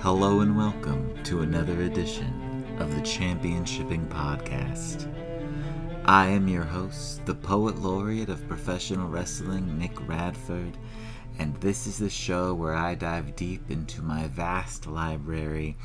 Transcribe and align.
Hello 0.00 0.40
and 0.40 0.56
welcome 0.56 1.20
to 1.24 1.40
another 1.40 1.82
edition 1.82 2.64
of 2.78 2.94
the 2.94 3.00
Championshipping 3.00 4.06
Podcast. 4.06 5.12
I 6.04 6.26
am 6.28 6.46
your 6.46 6.62
host, 6.62 7.26
the 7.26 7.34
poet 7.34 7.78
laureate 7.78 8.28
of 8.28 8.46
professional 8.46 9.08
wrestling, 9.08 9.80
Nick 9.80 10.06
Radford, 10.06 10.78
and 11.40 11.56
this 11.56 11.88
is 11.88 11.98
the 11.98 12.08
show 12.08 12.54
where 12.54 12.74
I 12.74 12.94
dive 12.94 13.34
deep 13.34 13.68
into 13.68 14.00
my 14.00 14.28
vast 14.28 14.86
library 14.86 15.76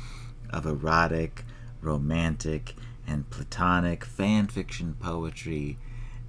of 0.50 0.66
erotic, 0.66 1.44
romantic, 1.80 2.76
and 3.08 3.28
platonic 3.28 4.04
fan 4.04 4.46
fiction 4.46 4.94
poetry 5.00 5.78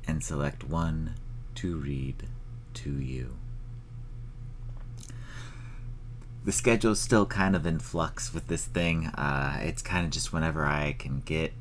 and 0.07 0.23
select 0.23 0.63
one 0.63 1.13
to 1.55 1.75
read 1.77 2.27
to 2.73 2.91
you. 2.91 3.37
The 6.43 6.51
schedule's 6.51 6.99
still 6.99 7.27
kind 7.27 7.55
of 7.55 7.67
in 7.67 7.77
flux 7.77 8.33
with 8.33 8.47
this 8.47 8.65
thing. 8.65 9.07
Uh, 9.07 9.59
it's 9.61 9.83
kind 9.83 10.05
of 10.05 10.11
just 10.11 10.33
whenever 10.33 10.65
I 10.65 10.95
can 10.97 11.21
get 11.23 11.53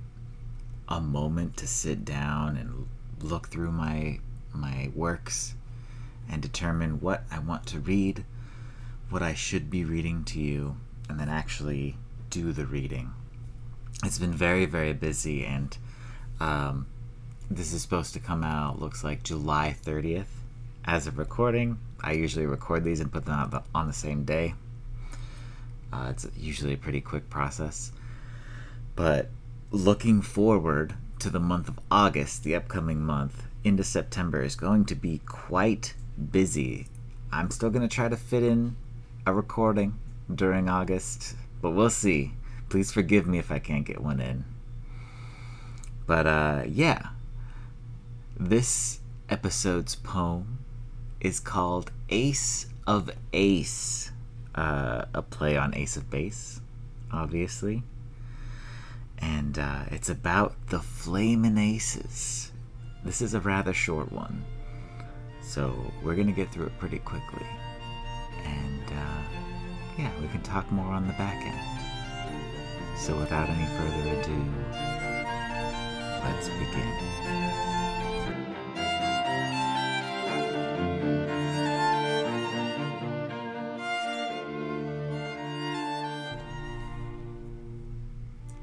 a 0.89 1.01
moment 1.01 1.59
to 1.59 1.66
sit 1.66 2.05
down 2.05 2.56
and 2.56 2.87
look 3.23 3.48
through 3.48 3.73
my 3.73 4.20
my 4.53 4.91
works 4.95 5.55
and 6.29 6.41
determine 6.41 7.01
what 7.01 7.25
I 7.30 7.39
want 7.39 7.66
to 7.66 7.79
read, 7.79 8.25
what 9.11 9.23
I 9.23 9.34
should 9.34 9.70
be 9.70 9.84
reading 9.84 10.25
to 10.25 10.41
you, 10.41 10.77
and 11.09 11.20
then 11.20 11.28
actually 11.28 11.97
do 12.31 12.53
the 12.53 12.67
reading. 12.67 13.12
It's 14.05 14.19
been 14.19 14.33
very, 14.33 14.65
very 14.65 14.92
busy, 14.92 15.45
and 15.45 15.77
um, 16.41 16.87
this 17.51 17.73
is 17.73 17.83
supposed 17.83 18.15
to 18.15 18.20
come 18.20 18.42
out, 18.42 18.81
looks 18.81 19.05
like 19.05 19.25
July 19.25 19.77
30th. 19.84 20.27
As 20.84 21.06
of 21.06 21.19
recording, 21.19 21.78
I 22.01 22.12
usually 22.12 22.47
record 22.47 22.84
these 22.84 23.01
and 23.01 23.12
put 23.12 23.27
them 23.27 23.34
out 23.34 23.67
on 23.75 23.86
the 23.86 23.92
same 23.92 24.25
day. 24.25 24.55
Uh, 25.92 26.08
it's 26.10 26.27
usually 26.36 26.74
a 26.74 26.78
pretty 26.78 27.00
quick 27.00 27.28
process. 27.30 27.92
But 28.96 29.28
looking 29.70 30.22
forward 30.22 30.94
to 31.20 31.30
the 31.30 31.41
month 31.41 31.69
of 31.69 31.78
August, 31.91 32.44
the 32.44 32.55
upcoming 32.55 33.00
month, 33.00 33.44
into 33.64 33.84
September 33.84 34.42
is 34.42 34.56
going 34.56 34.84
to 34.86 34.94
be 34.94 35.20
quite 35.27 35.94
busy. 36.30 36.86
I'm 37.33 37.50
still 37.50 37.70
going 37.70 37.86
to 37.86 37.94
try 37.94 38.08
to 38.08 38.16
fit 38.16 38.42
in 38.42 38.77
a 39.27 39.33
recording 39.33 39.98
during 40.34 40.68
August, 40.68 41.36
but 41.61 41.70
we'll 41.70 41.91
see. 41.91 42.33
Please 42.68 42.92
forgive 42.92 43.27
me 43.27 43.38
if 43.38 43.50
I 43.50 43.58
can't 43.58 43.84
get 43.84 44.00
one 44.00 44.20
in. 44.20 44.44
But 46.06 46.27
uh, 46.27 46.62
yeah, 46.66 47.11
this 48.38 49.00
episode's 49.28 49.94
poem 49.94 50.58
is 51.20 51.38
called 51.38 51.92
Ace 52.08 52.66
of 52.86 53.11
Ace, 53.33 54.11
uh, 54.55 55.05
a 55.15 55.23
play 55.23 55.56
on 55.56 55.75
Ace 55.75 55.97
of 55.97 56.11
Base, 56.11 56.61
obviously. 57.12 57.83
And 59.19 59.59
uh, 59.59 59.84
it's 59.91 60.09
about 60.09 60.55
the 60.69 60.81
Flamin' 60.81 61.59
Aces. 61.59 62.53
This 63.05 63.20
is 63.20 63.34
a 63.34 63.41
rather 63.41 63.73
short 63.73 64.12
one, 64.12 64.45
so 65.42 65.75
we're 66.03 66.15
gonna 66.15 66.33
get 66.33 66.53
through 66.53 66.67
it 66.67 66.79
pretty 66.79 66.98
quickly. 66.98 67.47
And 68.45 68.84
uh, 68.89 69.23
yeah, 69.98 70.11
we 70.20 70.29
can 70.29 70.42
talk 70.42 70.70
more 70.70 70.92
on 70.92 71.07
the 71.07 71.12
back 71.14 71.45
end. 71.45 72.98
So 72.98 73.17
without 73.17 73.48
any 73.48 73.67
further 73.77 74.20
ado, 74.20 74.45
let's 76.25 76.48
begin. 76.48 78.09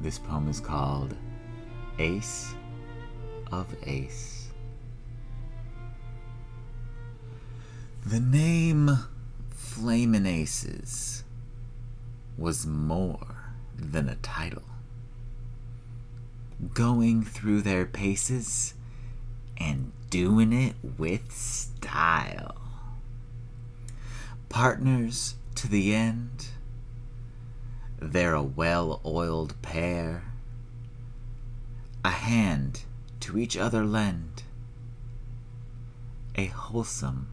This 0.08 0.20
poem 0.20 0.48
is 0.48 0.62
called 0.62 1.14
Ace 2.00 2.54
of 3.52 3.68
Ace. 3.84 4.48
The 8.06 8.22
name 8.22 9.00
Flamin' 9.50 10.26
Aces 10.26 11.26
was 12.38 12.66
more 12.66 13.52
than 13.78 14.08
a 14.08 14.16
title. 14.16 14.64
Going 16.74 17.22
through 17.26 17.64
their 17.64 17.86
paces 17.86 18.76
and 19.58 19.92
doing 20.10 20.54
it 20.54 20.76
with 20.98 21.34
style. 21.34 22.56
Partners 24.48 25.36
to 25.56 25.68
the 25.68 25.94
end, 25.94 26.48
they're 28.08 28.36
a 28.36 28.44
well 28.44 29.02
oiled 29.06 29.62
pair. 29.62 30.24
A 32.04 32.10
hand 32.10 32.84
to 33.22 33.38
each 33.38 33.58
other 33.58 33.84
lend. 33.86 34.44
A 36.36 36.46
wholesome 36.46 37.28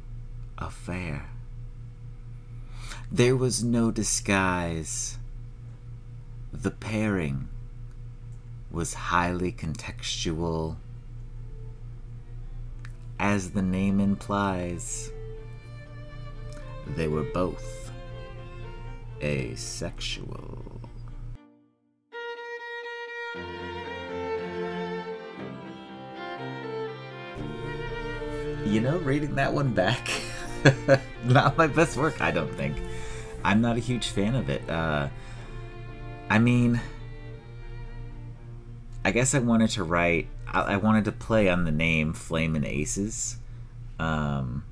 affair. 0.58 1.30
There 3.10 3.36
was 3.36 3.62
no 3.62 3.90
disguise. 3.90 5.18
The 6.52 6.70
pairing 6.70 7.48
was 8.70 8.94
highly 8.94 9.52
contextual. 9.52 10.76
As 13.18 13.50
the 13.50 13.62
name 13.62 14.00
implies, 14.00 15.12
they 16.86 17.06
were 17.06 17.22
both 17.22 17.92
asexual. 19.22 20.80
You 28.66 28.80
know, 28.80 28.98
reading 28.98 29.34
that 29.34 29.52
one 29.52 29.72
back, 29.72 30.10
not 31.24 31.56
my 31.56 31.66
best 31.66 31.96
work, 31.96 32.20
I 32.20 32.30
don't 32.30 32.52
think. 32.54 32.76
I'm 33.44 33.60
not 33.60 33.76
a 33.76 33.80
huge 33.80 34.08
fan 34.08 34.34
of 34.34 34.48
it. 34.48 34.68
Uh, 34.68 35.08
I 36.30 36.38
mean, 36.38 36.80
I 39.04 39.10
guess 39.10 39.34
I 39.34 39.38
wanted 39.38 39.70
to 39.70 39.84
write. 39.84 40.28
I, 40.46 40.60
I 40.60 40.76
wanted 40.78 41.04
to 41.04 41.12
play 41.12 41.48
on 41.48 41.64
the 41.64 41.70
name 41.70 42.14
Flamin' 42.14 42.64
Aces, 42.64 43.36
um, 43.98 44.64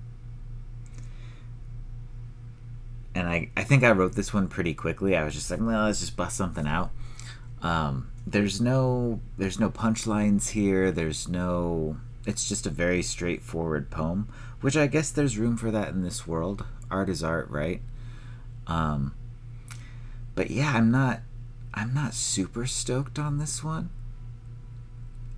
and 3.15 3.29
I 3.29 3.51
I 3.57 3.65
think 3.65 3.85
I 3.85 3.93
wrote 3.93 4.15
this 4.15 4.33
one 4.33 4.49
pretty 4.49 4.75
quickly. 4.75 5.17
I 5.17 5.25
was 5.25 5.35
just 5.35 5.51
like, 5.51 5.61
well, 5.61 5.85
let's 5.85 6.01
just 6.01 6.17
bust 6.17 6.37
something 6.37 6.67
out. 6.67 6.91
Um, 7.63 8.11
there's 8.27 8.61
no 8.61 9.21
there's 9.39 9.61
no 9.61 9.71
punchlines 9.71 10.51
here. 10.51 10.91
There's 10.91 11.29
no. 11.29 11.97
It's 12.27 12.49
just 12.49 12.67
a 12.67 12.71
very 12.71 13.03
straightforward 13.03 13.91
poem, 13.91 14.29
which 14.61 14.77
I 14.77 14.87
guess 14.87 15.11
there's 15.11 15.39
room 15.39 15.57
for 15.57 15.71
that 15.71 15.89
in 15.89 16.03
this 16.03 16.27
world. 16.27 16.65
Art 16.91 17.09
is 17.09 17.23
art, 17.23 17.51
right? 17.51 17.83
Um, 18.67 19.15
but 20.35 20.51
yeah, 20.51 20.73
I'm 20.75 20.91
not 20.91 21.21
I'm 21.75 21.93
not 21.95 22.15
super 22.15 22.67
stoked 22.67 23.19
on 23.19 23.39
this 23.39 23.65
one. 23.65 23.91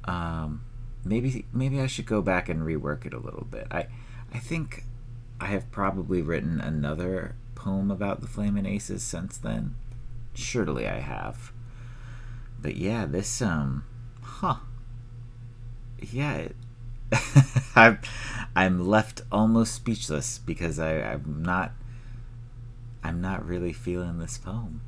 Um, 0.04 0.62
maybe 1.04 1.46
maybe 1.52 1.80
I 1.80 1.86
should 1.86 2.06
go 2.06 2.20
back 2.20 2.48
and 2.48 2.62
rework 2.62 3.06
it 3.06 3.14
a 3.14 3.18
little 3.18 3.46
bit. 3.50 3.66
I 3.70 3.86
I 4.32 4.38
think 4.38 4.84
I 5.40 5.46
have 5.46 5.70
probably 5.70 6.22
written 6.22 6.60
another 6.60 7.34
poem 7.54 7.90
about 7.90 8.20
the 8.20 8.26
Flamin' 8.26 8.66
Aces 8.66 9.02
since 9.02 9.36
then. 9.36 9.74
Surely 10.34 10.86
I 10.88 11.00
have. 11.00 11.52
But 12.60 12.76
yeah, 12.76 13.06
this 13.06 13.42
um, 13.42 13.84
huh. 14.22 14.56
Yeah, 16.00 16.34
it, 16.34 16.56
I'm 17.76 17.98
I'm 18.56 18.86
left 18.86 19.22
almost 19.30 19.74
speechless 19.74 20.38
because 20.38 20.78
I 20.78 21.00
I'm 21.00 21.42
not 21.42 21.72
I'm 23.02 23.20
not 23.20 23.46
really 23.46 23.72
feeling 23.72 24.18
this 24.18 24.38
poem. 24.38 24.80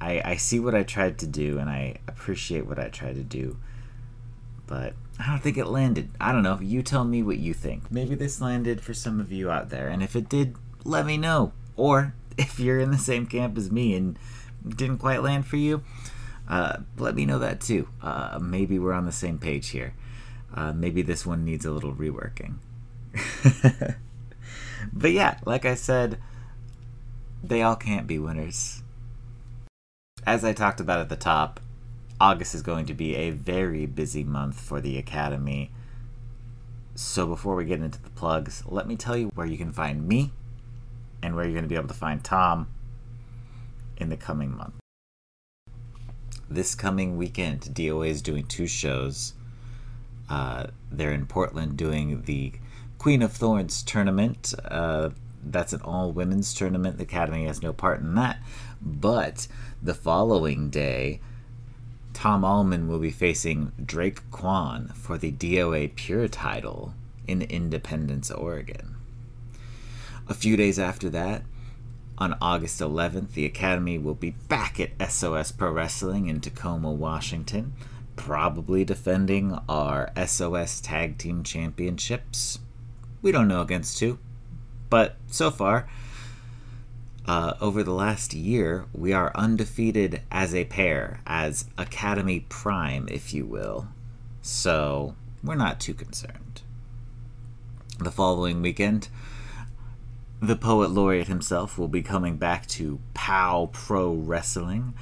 I, 0.00 0.20
I 0.24 0.36
see 0.36 0.60
what 0.60 0.74
I 0.74 0.82
tried 0.82 1.18
to 1.20 1.26
do 1.26 1.58
and 1.58 1.70
I 1.70 1.96
appreciate 2.06 2.66
what 2.66 2.78
I 2.78 2.88
tried 2.88 3.14
to 3.14 3.22
do, 3.22 3.56
but 4.66 4.94
I 5.18 5.26
don't 5.30 5.42
think 5.42 5.56
it 5.56 5.66
landed. 5.66 6.10
I 6.20 6.32
don't 6.32 6.42
know. 6.42 6.58
You 6.60 6.82
tell 6.82 7.04
me 7.04 7.22
what 7.22 7.38
you 7.38 7.54
think. 7.54 7.90
Maybe 7.90 8.14
this 8.14 8.40
landed 8.40 8.80
for 8.80 8.92
some 8.92 9.20
of 9.20 9.32
you 9.32 9.50
out 9.50 9.70
there, 9.70 9.88
and 9.88 10.02
if 10.02 10.14
it 10.14 10.28
did, 10.28 10.56
let 10.84 11.06
me 11.06 11.16
know. 11.16 11.52
Or 11.76 12.14
if 12.38 12.58
you're 12.58 12.80
in 12.80 12.90
the 12.90 12.98
same 12.98 13.26
camp 13.26 13.56
as 13.56 13.70
me 13.70 13.94
and 13.94 14.18
didn't 14.66 14.98
quite 14.98 15.22
land 15.22 15.46
for 15.46 15.56
you, 15.56 15.82
uh, 16.48 16.78
let 16.98 17.14
me 17.14 17.26
know 17.26 17.38
that 17.38 17.60
too. 17.60 17.88
Uh, 18.02 18.38
maybe 18.40 18.78
we're 18.78 18.92
on 18.92 19.06
the 19.06 19.12
same 19.12 19.38
page 19.38 19.68
here. 19.68 19.94
Uh, 20.54 20.72
maybe 20.72 21.02
this 21.02 21.26
one 21.26 21.44
needs 21.44 21.64
a 21.64 21.70
little 21.70 21.94
reworking. 21.94 22.56
but 24.92 25.12
yeah, 25.12 25.38
like 25.44 25.64
I 25.64 25.74
said, 25.74 26.18
they 27.42 27.62
all 27.62 27.76
can't 27.76 28.06
be 28.06 28.18
winners. 28.18 28.82
As 30.26 30.44
I 30.44 30.52
talked 30.52 30.80
about 30.80 31.00
at 31.00 31.08
the 31.08 31.16
top, 31.16 31.60
August 32.20 32.54
is 32.54 32.62
going 32.62 32.86
to 32.86 32.94
be 32.94 33.14
a 33.14 33.30
very 33.30 33.86
busy 33.86 34.24
month 34.24 34.58
for 34.58 34.80
the 34.80 34.98
Academy. 34.98 35.70
So 36.94 37.26
before 37.26 37.54
we 37.54 37.64
get 37.64 37.80
into 37.80 38.00
the 38.00 38.10
plugs, 38.10 38.62
let 38.66 38.86
me 38.86 38.96
tell 38.96 39.16
you 39.16 39.30
where 39.34 39.46
you 39.46 39.58
can 39.58 39.72
find 39.72 40.08
me 40.08 40.32
and 41.22 41.34
where 41.34 41.44
you're 41.44 41.54
going 41.54 41.64
to 41.64 41.68
be 41.68 41.76
able 41.76 41.88
to 41.88 41.94
find 41.94 42.22
Tom 42.22 42.68
in 43.96 44.08
the 44.08 44.16
coming 44.16 44.56
month. 44.56 44.74
This 46.48 46.74
coming 46.74 47.16
weekend, 47.16 47.62
DOA 47.62 48.08
is 48.08 48.22
doing 48.22 48.44
two 48.44 48.66
shows. 48.66 49.34
Uh, 50.28 50.68
they're 50.90 51.12
in 51.12 51.26
Portland 51.26 51.76
doing 51.76 52.22
the 52.22 52.52
Queen 52.98 53.22
of 53.22 53.32
Thorns 53.32 53.82
tournament. 53.82 54.54
Uh, 54.64 55.10
that's 55.44 55.72
an 55.72 55.80
all 55.82 56.12
women's 56.12 56.54
tournament. 56.54 56.98
The 56.98 57.04
Academy 57.04 57.46
has 57.46 57.62
no 57.62 57.72
part 57.72 58.00
in 58.00 58.14
that. 58.14 58.38
But 58.80 59.46
the 59.82 59.94
following 59.94 60.70
day, 60.70 61.20
Tom 62.12 62.44
Allman 62.44 62.88
will 62.88 62.98
be 62.98 63.10
facing 63.10 63.72
Drake 63.84 64.30
Kwan 64.30 64.88
for 64.94 65.18
the 65.18 65.32
DOA 65.32 65.94
Pure 65.94 66.28
title 66.28 66.94
in 67.26 67.42
Independence, 67.42 68.30
Oregon. 68.30 68.95
A 70.28 70.34
few 70.34 70.56
days 70.56 70.78
after 70.78 71.08
that, 71.10 71.42
on 72.18 72.36
August 72.40 72.80
11th, 72.80 73.32
the 73.32 73.44
Academy 73.44 73.96
will 73.96 74.14
be 74.14 74.30
back 74.30 74.80
at 74.80 75.12
SOS 75.12 75.52
Pro 75.52 75.70
Wrestling 75.70 76.28
in 76.28 76.40
Tacoma, 76.40 76.90
Washington, 76.90 77.74
probably 78.16 78.84
defending 78.84 79.56
our 79.68 80.10
SOS 80.26 80.80
Tag 80.80 81.16
Team 81.16 81.44
Championships. 81.44 82.58
We 83.22 83.30
don't 83.30 83.46
know 83.46 83.60
against 83.60 84.00
who, 84.00 84.18
but 84.90 85.16
so 85.28 85.52
far, 85.52 85.88
uh, 87.26 87.54
over 87.60 87.84
the 87.84 87.92
last 87.92 88.34
year, 88.34 88.86
we 88.92 89.12
are 89.12 89.30
undefeated 89.36 90.22
as 90.30 90.54
a 90.54 90.64
pair, 90.64 91.20
as 91.26 91.66
Academy 91.78 92.46
Prime, 92.48 93.06
if 93.10 93.32
you 93.32 93.44
will. 93.44 93.88
So 94.42 95.14
we're 95.44 95.54
not 95.54 95.78
too 95.78 95.94
concerned. 95.94 96.62
The 97.98 98.10
following 98.10 98.62
weekend, 98.62 99.08
the 100.40 100.56
poet 100.56 100.90
laureate 100.90 101.28
himself 101.28 101.78
will 101.78 101.88
be 101.88 102.02
coming 102.02 102.36
back 102.36 102.66
to 102.66 103.00
POW 103.14 103.70
Pro 103.72 104.12
Wrestling. 104.12 104.94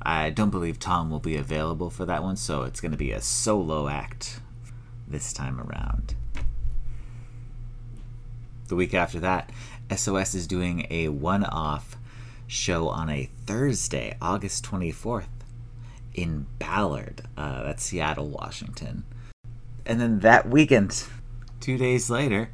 I 0.00 0.30
don't 0.30 0.50
believe 0.50 0.78
Tom 0.78 1.10
will 1.10 1.20
be 1.20 1.36
available 1.36 1.90
for 1.90 2.06
that 2.06 2.22
one, 2.22 2.36
so 2.36 2.62
it's 2.62 2.80
going 2.80 2.92
to 2.92 2.98
be 2.98 3.12
a 3.12 3.20
solo 3.20 3.88
act 3.88 4.40
this 5.06 5.32
time 5.32 5.60
around. 5.60 6.14
The 8.68 8.76
week 8.76 8.94
after 8.94 9.20
that, 9.20 9.50
SOS 9.94 10.34
is 10.34 10.46
doing 10.46 10.86
a 10.90 11.08
one 11.08 11.44
off 11.44 11.96
show 12.46 12.88
on 12.88 13.10
a 13.10 13.30
Thursday, 13.46 14.16
August 14.20 14.64
24th, 14.64 15.26
in 16.14 16.46
Ballard. 16.58 17.22
Uh, 17.36 17.64
that's 17.64 17.84
Seattle, 17.84 18.28
Washington. 18.28 19.04
And 19.84 20.00
then 20.00 20.20
that 20.20 20.48
weekend, 20.48 21.04
two 21.60 21.78
days 21.78 22.10
later, 22.10 22.50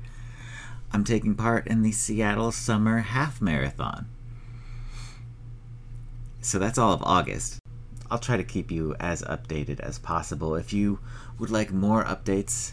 I'm 0.93 1.05
taking 1.05 1.35
part 1.35 1.67
in 1.67 1.83
the 1.83 1.93
Seattle 1.93 2.53
Summer 2.53 2.99
Half 2.99 3.41
Marathon. 3.41 4.07
So 6.41 6.59
that's 6.59 6.79
all 6.79 6.93
of 6.93 7.03
August. 7.03 7.59
I'll 8.11 8.19
try 8.19 8.37
to 8.37 8.45
keep 8.45 8.71
you 8.71 8.95
as 9.01 9.23
updated 9.23 9.81
as 9.81 9.99
possible. 9.99 10.55
If 10.55 10.73
you 10.73 11.01
would 11.39 11.51
like 11.51 11.73
more 11.73 12.05
updates, 12.05 12.73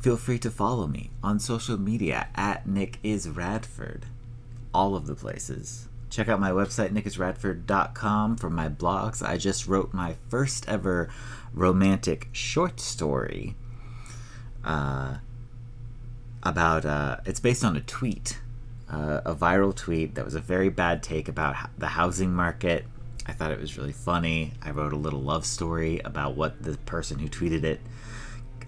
feel 0.00 0.16
free 0.16 0.38
to 0.38 0.50
follow 0.50 0.86
me 0.86 1.10
on 1.22 1.38
social 1.38 1.76
media 1.76 2.28
at 2.34 2.66
Nick 2.66 2.98
is 3.02 3.28
Radford. 3.28 4.06
All 4.72 4.94
of 4.94 5.06
the 5.06 5.14
places. 5.14 5.88
Check 6.08 6.28
out 6.28 6.38
my 6.38 6.50
website, 6.50 6.90
nickisradford.com, 6.90 8.36
for 8.36 8.48
my 8.48 8.68
blogs. 8.68 9.26
I 9.26 9.36
just 9.36 9.66
wrote 9.66 9.92
my 9.92 10.14
first 10.28 10.68
ever 10.68 11.10
romantic 11.52 12.28
short 12.30 12.78
story. 12.78 13.56
Uh, 14.64 15.16
about 16.44 16.84
uh, 16.84 17.16
it's 17.24 17.40
based 17.40 17.64
on 17.64 17.76
a 17.76 17.80
tweet, 17.80 18.38
uh, 18.90 19.20
a 19.24 19.34
viral 19.34 19.74
tweet 19.74 20.14
that 20.14 20.24
was 20.24 20.34
a 20.34 20.40
very 20.40 20.68
bad 20.68 21.02
take 21.02 21.28
about 21.28 21.56
the 21.78 21.88
housing 21.88 22.34
market. 22.34 22.84
I 23.26 23.32
thought 23.32 23.50
it 23.52 23.60
was 23.60 23.78
really 23.78 23.92
funny. 23.92 24.52
I 24.62 24.70
wrote 24.70 24.92
a 24.92 24.96
little 24.96 25.22
love 25.22 25.46
story 25.46 26.00
about 26.04 26.36
what 26.36 26.62
the 26.62 26.76
person 26.78 27.18
who 27.18 27.28
tweeted 27.28 27.64
it. 27.64 27.80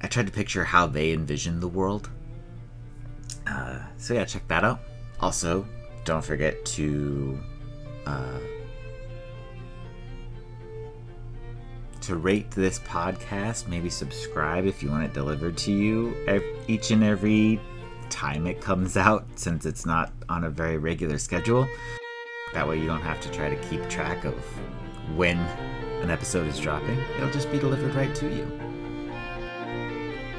I 0.00 0.06
tried 0.06 0.26
to 0.26 0.32
picture 0.32 0.64
how 0.64 0.86
they 0.86 1.12
envisioned 1.12 1.60
the 1.60 1.68
world. 1.68 2.08
Uh, 3.46 3.80
so 3.98 4.14
yeah, 4.14 4.24
check 4.24 4.48
that 4.48 4.64
out. 4.64 4.80
Also, 5.20 5.66
don't 6.04 6.24
forget 6.24 6.64
to 6.64 7.38
to 12.06 12.14
rate 12.14 12.48
this 12.52 12.78
podcast. 12.78 13.66
Maybe 13.66 13.90
subscribe 13.90 14.64
if 14.64 14.80
you 14.80 14.90
want 14.90 15.02
it 15.02 15.12
delivered 15.12 15.56
to 15.58 15.72
you 15.72 16.14
each 16.68 16.92
and 16.92 17.02
every 17.02 17.60
time 18.10 18.46
it 18.46 18.60
comes 18.60 18.96
out, 18.96 19.26
since 19.34 19.66
it's 19.66 19.84
not 19.84 20.12
on 20.28 20.44
a 20.44 20.50
very 20.50 20.78
regular 20.78 21.18
schedule. 21.18 21.66
That 22.54 22.68
way, 22.68 22.78
you 22.78 22.86
don't 22.86 23.02
have 23.02 23.20
to 23.22 23.30
try 23.32 23.50
to 23.50 23.56
keep 23.68 23.88
track 23.90 24.24
of 24.24 24.34
when 25.16 25.36
an 26.00 26.10
episode 26.10 26.46
is 26.46 26.60
dropping. 26.60 26.96
It'll 27.16 27.30
just 27.30 27.50
be 27.50 27.58
delivered 27.58 27.92
right 27.96 28.14
to 28.14 28.32
you. 28.32 28.44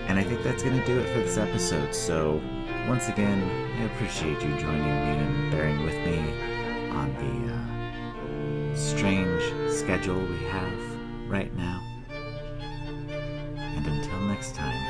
And 0.08 0.18
I 0.18 0.24
think 0.24 0.42
that's 0.44 0.64
going 0.64 0.80
to 0.80 0.86
do 0.86 0.98
it 0.98 1.10
for 1.10 1.20
this 1.20 1.38
episode. 1.38 1.94
So, 1.94 2.42
once 2.88 3.10
again, 3.10 3.44
I 3.82 3.94
appreciate 3.94 4.42
you 4.42 4.56
joining 4.58 4.84
me 4.84 5.18
and 5.18 5.52
bearing 5.52 5.84
with 5.84 5.96
me 5.96 6.18
on 6.92 7.14
the 7.20 7.54
uh, 7.54 8.76
strange 8.78 9.44
schedule 9.70 10.22
we 10.22 10.38
have 10.46 10.97
right 11.28 11.54
now. 11.56 11.82
And 13.58 13.86
until 13.86 14.20
next 14.22 14.56
time, 14.56 14.82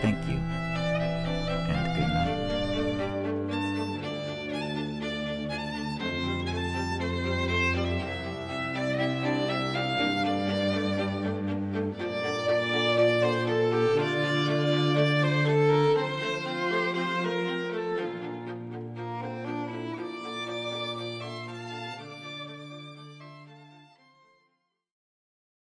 thank 0.00 0.26
you. 0.28 0.67